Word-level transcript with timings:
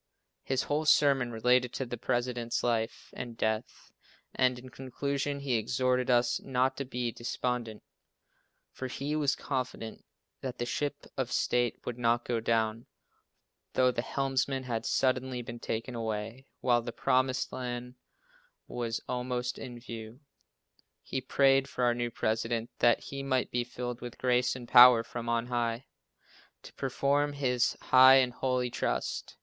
His 0.41 0.63
whole 0.63 0.85
sermon 0.85 1.31
related 1.31 1.73
to 1.73 1.85
the 1.85 1.95
President's 1.95 2.63
life 2.63 3.11
and 3.15 3.37
death, 3.37 3.91
and, 4.33 4.57
in 4.57 4.69
conclusion, 4.69 5.41
he 5.41 5.53
exhorted 5.57 6.09
us 6.09 6.39
not 6.43 6.75
to 6.77 6.85
be 6.85 7.11
despondent, 7.11 7.83
for 8.71 8.87
he 8.87 9.15
was 9.15 9.35
confident 9.35 10.03
that 10.41 10.57
the 10.57 10.65
ship 10.65 11.05
of 11.17 11.31
state 11.31 11.85
would 11.85 11.99
not 11.99 12.25
go 12.25 12.39
down, 12.39 12.87
though 13.73 13.91
the 13.91 14.01
helmsman 14.01 14.63
had 14.63 14.87
suddenly 14.87 15.43
been 15.43 15.59
taken 15.59 15.93
away 15.93 16.47
while 16.61 16.81
the 16.81 16.91
promised 16.91 17.53
land 17.53 17.93
was 18.67 19.01
almost 19.07 19.59
in 19.59 19.79
view. 19.79 20.19
He 21.03 21.21
prayed 21.21 21.69
for 21.69 21.83
our 21.83 21.93
new 21.93 22.09
President, 22.09 22.71
that 22.79 23.01
he 23.01 23.21
might 23.21 23.51
be 23.51 23.63
filled 23.63 24.01
with 24.01 24.17
grace 24.17 24.55
and 24.55 24.67
power 24.67 25.03
from 25.03 25.29
on 25.29 25.45
High, 25.45 25.85
to 26.63 26.73
perform 26.73 27.33
his 27.33 27.77
high 27.83 28.15
and 28.15 28.33
holy 28.33 28.71
trust. 28.71 29.37